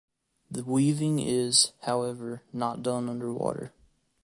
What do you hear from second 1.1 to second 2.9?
is, however, not